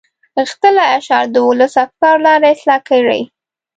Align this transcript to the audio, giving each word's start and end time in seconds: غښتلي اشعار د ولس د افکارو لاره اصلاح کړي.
غښتلي 0.37 0.85
اشعار 0.97 1.25
د 1.31 1.37
ولس 1.47 1.73
د 1.75 1.81
افکارو 1.85 2.23
لاره 2.25 2.47
اصلاح 2.55 2.79
کړي. 2.89 3.21